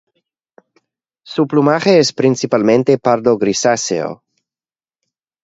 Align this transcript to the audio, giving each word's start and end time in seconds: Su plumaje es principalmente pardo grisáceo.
Su 1.23 1.45
plumaje 1.47 1.99
es 1.99 2.11
principalmente 2.11 2.97
pardo 2.97 3.37
grisáceo. 3.37 4.23